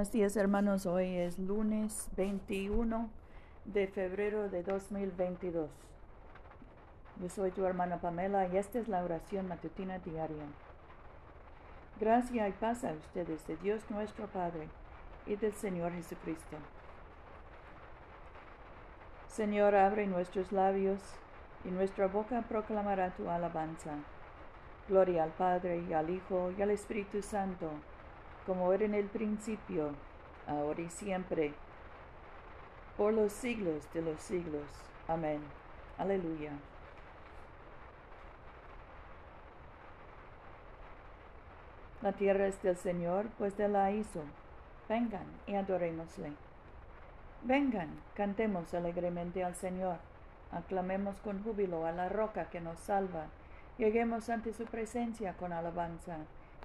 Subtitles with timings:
[0.00, 3.10] Buenos días hermanos, hoy es lunes 21
[3.66, 5.68] de febrero de 2022.
[7.20, 10.46] Yo soy tu hermana Pamela y esta es la oración matutina diaria.
[12.00, 14.70] Gracia y paz a ustedes de Dios nuestro Padre
[15.26, 16.56] y del Señor Jesucristo.
[19.28, 21.02] Señor, abre nuestros labios
[21.62, 23.96] y nuestra boca proclamará tu alabanza.
[24.88, 27.68] Gloria al Padre y al Hijo y al Espíritu Santo
[28.50, 29.92] como era en el principio,
[30.48, 31.54] ahora y siempre,
[32.96, 34.64] por los siglos de los siglos.
[35.06, 35.40] Amén.
[35.98, 36.50] Aleluya.
[42.02, 44.24] La tierra es del Señor, pues de la hizo.
[44.88, 46.32] Vengan y adorémosle.
[47.44, 49.98] Vengan, cantemos alegremente al Señor.
[50.50, 53.26] Aclamemos con júbilo a la roca que nos salva.
[53.78, 56.26] Lleguemos ante su presencia con alabanza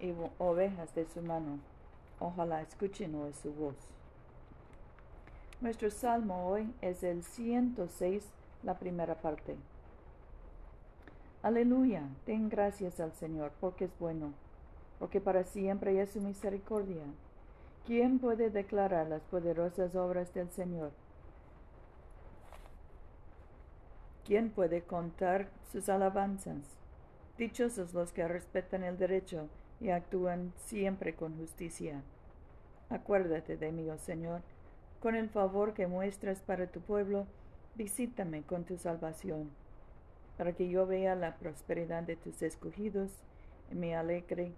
[0.00, 1.58] y ovejas de su mano.
[2.20, 3.76] Ojalá escuchen hoy su voz.
[5.60, 8.28] Nuestro salmo hoy es el 106,
[8.62, 9.56] la primera parte.
[11.42, 14.34] Aleluya, den gracias al Señor, porque es bueno,
[14.98, 17.04] porque para siempre es su misericordia.
[17.86, 20.90] ¿Quién puede declarar las poderosas obras del Señor?
[24.24, 26.76] ¿Quién puede contar sus alabanzas?
[27.38, 29.48] Dichosos los que respetan el derecho
[29.80, 32.02] y actúan siempre con justicia.
[32.90, 34.42] Acuérdate de mí, oh Señor,
[35.00, 37.26] con el favor que muestras para tu pueblo,
[37.74, 39.50] visítame con tu salvación,
[40.36, 43.10] para que yo vea la prosperidad de tus escogidos
[43.70, 44.52] y me alegre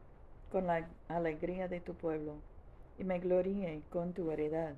[0.50, 2.36] con la alegría de tu pueblo,
[2.98, 4.74] y me gloríe con tu heredad.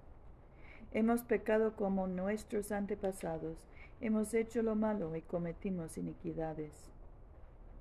[0.92, 3.56] Hemos pecado como nuestros antepasados,
[4.00, 6.91] hemos hecho lo malo y cometimos iniquidades.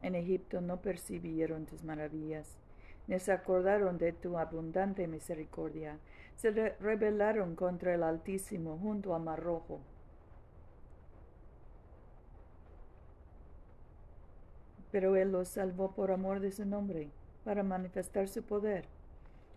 [0.02, 2.58] En Egipto no percibieron tus maravillas,
[3.08, 6.00] ni se acordaron de tu abundante misericordia.
[6.38, 9.80] Se rebelaron contra el Altísimo junto a Mar Rojo.
[14.92, 17.12] Pero Él los salvó por amor de su nombre,
[17.44, 18.86] para manifestar su poder.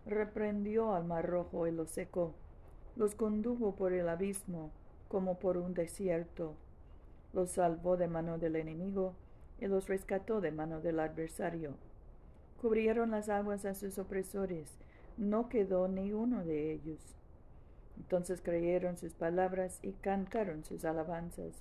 [0.06, 2.34] Reprendió al Mar Rojo y lo secó.
[2.96, 4.70] Los condujo por el abismo,
[5.08, 6.54] como por un desierto.
[7.32, 9.14] Los salvó de mano del enemigo
[9.64, 11.72] y los rescató de mano del adversario.
[12.60, 14.68] Cubrieron las aguas a sus opresores,
[15.16, 17.00] no quedó ni uno de ellos.
[17.96, 21.54] Entonces creyeron sus palabras y cantaron sus alabanzas.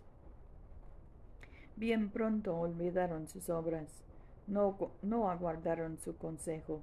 [1.77, 4.03] Bien pronto olvidaron sus obras,
[4.47, 6.81] no, no aguardaron su consejo.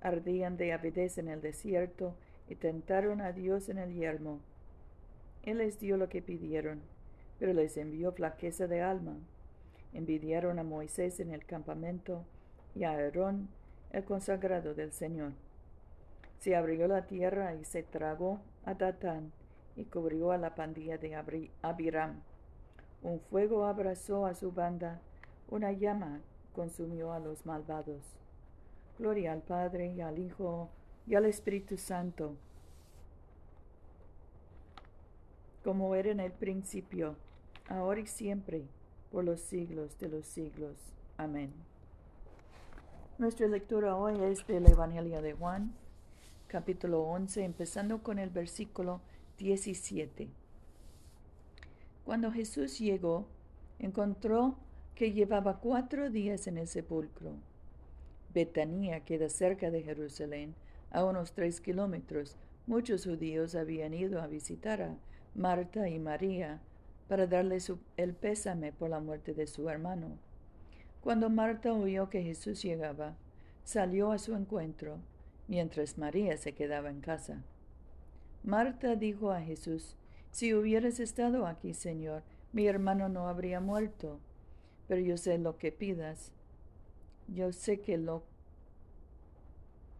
[0.00, 2.14] Ardían de avidez en el desierto
[2.48, 4.38] y tentaron a Dios en el yermo.
[5.42, 6.82] Él les dio lo que pidieron,
[7.40, 9.16] pero les envió flaqueza de alma
[9.96, 12.22] envidiaron a Moisés en el campamento
[12.74, 13.48] y a Aarón,
[13.92, 15.32] el consagrado del Señor.
[16.38, 19.32] Se abrió la tierra y se tragó a Datán
[19.74, 21.16] y cubrió a la pandilla de
[21.62, 22.20] Abiram.
[23.02, 25.00] Un fuego abrazó a su banda,
[25.48, 26.20] una llama
[26.54, 28.02] consumió a los malvados.
[28.98, 30.68] Gloria al Padre y al Hijo
[31.06, 32.36] y al Espíritu Santo,
[35.64, 37.16] como era en el principio,
[37.68, 38.64] ahora y siempre
[39.10, 40.76] por los siglos de los siglos.
[41.16, 41.52] Amén.
[43.18, 45.72] Nuestra lectura hoy es del Evangelio de Juan,
[46.48, 49.00] capítulo 11, empezando con el versículo
[49.38, 50.28] 17.
[52.04, 53.26] Cuando Jesús llegó,
[53.78, 54.56] encontró
[54.94, 57.32] que llevaba cuatro días en el sepulcro.
[58.32, 60.54] Betania queda cerca de Jerusalén,
[60.90, 62.36] a unos tres kilómetros.
[62.66, 64.96] Muchos judíos habían ido a visitar a
[65.34, 66.60] Marta y María
[67.08, 67.58] para darle
[67.96, 70.18] el pésame por la muerte de su hermano.
[71.00, 73.16] Cuando Marta oyó que Jesús llegaba,
[73.62, 74.98] salió a su encuentro,
[75.46, 77.44] mientras María se quedaba en casa.
[78.42, 79.96] Marta dijo a Jesús,
[80.32, 82.22] Si hubieras estado aquí, Señor,
[82.52, 84.20] mi hermano no habría muerto.
[84.88, 86.32] Pero yo sé lo que pidas.
[87.28, 88.24] Yo sé que lo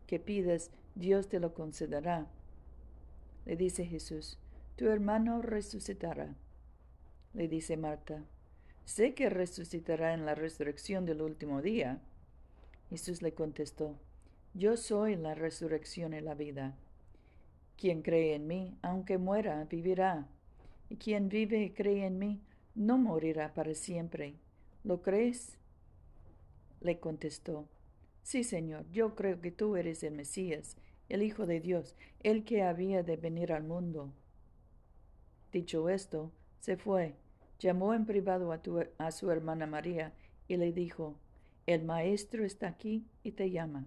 [0.06, 2.28] que pides, Dios te lo concederá.
[3.44, 4.38] Le dice Jesús,
[4.76, 6.36] tu hermano resucitará
[7.34, 8.24] le dice Marta,
[8.84, 12.00] sé que resucitará en la resurrección del último día.
[12.88, 13.96] Jesús le contestó,
[14.54, 16.76] yo soy la resurrección y la vida.
[17.76, 20.28] Quien cree en mí, aunque muera, vivirá.
[20.88, 22.40] Y quien vive y cree en mí,
[22.74, 24.34] no morirá para siempre.
[24.82, 25.58] ¿Lo crees?
[26.80, 27.68] Le contestó,
[28.22, 30.76] Sí, Señor, yo creo que tú eres el Mesías,
[31.08, 31.94] el Hijo de Dios,
[32.24, 34.12] el que había de venir al mundo.
[35.52, 36.32] Dicho esto,
[36.66, 37.14] se fue,
[37.60, 40.12] llamó en privado a, su hermana María
[40.48, 41.14] y le dijo,
[41.64, 43.86] El Maestro está aquí y te llama.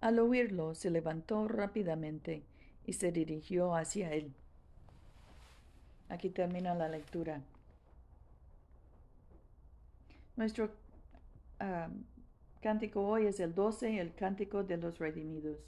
[0.00, 2.44] Al oírlo, se levantó rápidamente
[2.86, 4.32] y se dirigió hacia él.
[6.08, 7.42] Aquí termina la lectura.
[10.36, 10.70] Nuestro
[11.58, 11.88] ah,
[12.60, 15.58] cántico hoy es el 12, el cántico de los redimidos.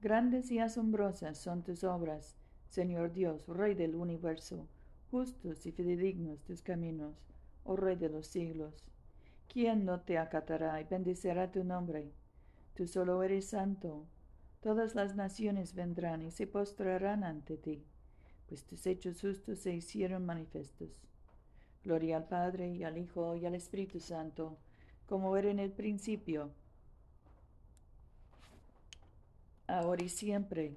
[0.00, 2.34] Grandes y asombrosas son tus obras,
[2.74, 4.66] Señor Dios, Rey del universo,
[5.08, 7.14] justos y fidedignos tus caminos,
[7.62, 8.74] oh Rey de los siglos.
[9.46, 12.10] ¿Quién no te acatará y bendecerá tu nombre?
[12.74, 14.08] Tú solo eres santo.
[14.60, 17.84] Todas las naciones vendrán y se postrarán ante ti,
[18.48, 20.90] pues tus hechos justos se hicieron manifiestos.
[21.84, 24.58] Gloria al Padre y al Hijo y al Espíritu Santo,
[25.06, 26.50] como era en el principio,
[29.68, 30.76] ahora y siempre,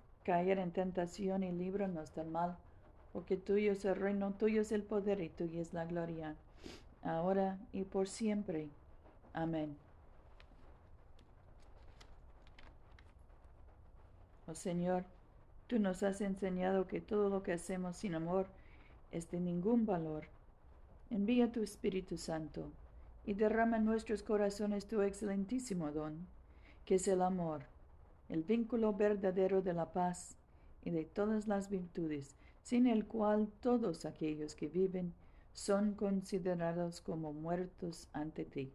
[0.23, 2.57] caer en tentación y líbranos del mal,
[3.13, 6.35] porque tuyo es el reino, tuyo es el poder y tuya es la gloria,
[7.03, 8.69] ahora y por siempre.
[9.33, 9.75] Amén.
[14.47, 15.05] Oh Señor,
[15.67, 18.47] tú nos has enseñado que todo lo que hacemos sin amor
[19.11, 20.25] es de ningún valor.
[21.09, 22.71] Envía tu Espíritu Santo
[23.25, 26.27] y derrama en nuestros corazones tu excelentísimo don,
[26.85, 27.63] que es el amor,
[28.31, 30.37] el vínculo verdadero de la paz
[30.83, 35.13] y de todas las virtudes, sin el cual todos aquellos que viven
[35.51, 38.73] son considerados como muertos ante ti.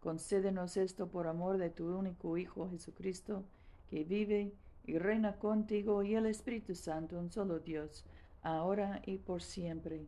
[0.00, 3.44] Concédenos esto por amor de tu único Hijo Jesucristo,
[3.90, 4.54] que vive
[4.84, 8.06] y reina contigo y el Espíritu Santo, un solo Dios,
[8.40, 10.06] ahora y por siempre.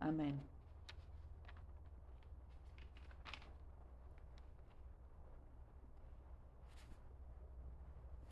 [0.00, 0.55] Amén.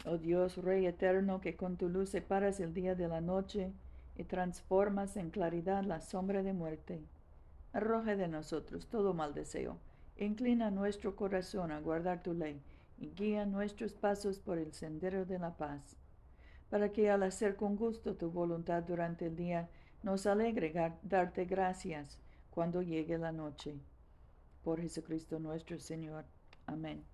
[0.04, 3.72] Oh Dios, Rey eterno, que con tu luz separas el día de la noche
[4.16, 7.02] y transformas en claridad la sombra de muerte,
[7.72, 9.78] arroja de nosotros todo mal deseo,
[10.18, 12.60] inclina nuestro corazón a guardar tu ley
[12.98, 15.96] y guía nuestros pasos por el sendero de la paz,
[16.68, 19.68] para que al hacer con gusto tu voluntad durante el día,
[20.02, 20.72] nos alegre
[21.02, 22.20] darte gracias
[22.50, 23.74] cuando llegue la noche.
[24.62, 26.24] Por Jesucristo nuestro Señor.
[26.66, 27.13] Amén.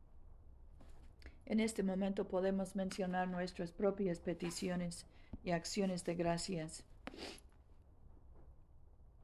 [1.45, 5.05] En este momento podemos mencionar nuestras propias peticiones
[5.43, 6.83] y acciones de gracias.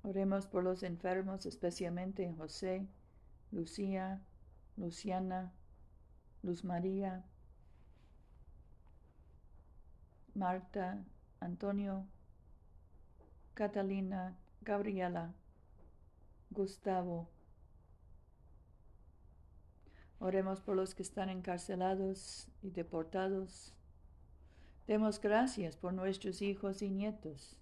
[0.04, 2.88] Oremos por los enfermos, especialmente José,
[3.52, 4.22] Lucía,
[4.78, 5.54] Luciana,
[6.44, 7.26] Luz María,
[10.34, 11.04] Marta,
[11.40, 12.06] Antonio,
[13.54, 15.34] Catalina, Gabriela,
[16.52, 17.28] Gustavo,
[20.20, 23.74] Oremos por los que están encarcelados y deportados.
[24.88, 27.56] Demos gracias por nuestros hijos y nietos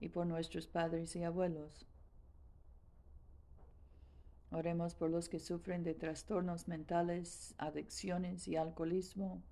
[0.00, 1.86] y por nuestros padres y abuelos.
[4.50, 9.42] Oremos por los que sufren de trastornos mentales, adicciones y alcoholismo.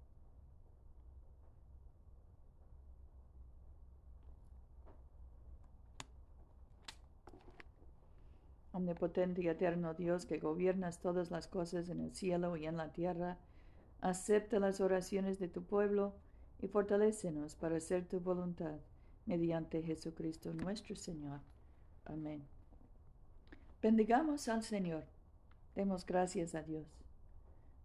[8.78, 12.92] Omnipotente y eterno Dios que gobiernas todas las cosas en el cielo y en la
[12.92, 13.38] tierra,
[14.00, 16.14] acepta las oraciones de tu pueblo
[16.61, 18.78] y fortalécenos para hacer tu voluntad
[19.26, 21.40] mediante Jesucristo nuestro Señor.
[22.04, 22.44] Amén.
[23.82, 25.04] Bendigamos al Señor.
[25.75, 26.87] Demos gracias a Dios.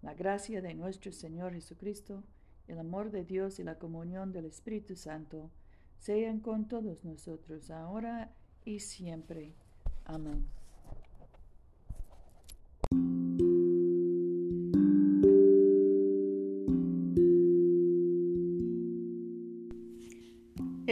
[0.02, 2.24] La gracia de nuestro Señor Jesucristo,
[2.68, 5.50] el amor de Dios y la comunión del Espíritu Santo
[5.98, 8.32] sean con todos nosotros, ahora
[8.64, 9.54] y siempre.
[10.06, 10.63] Amén.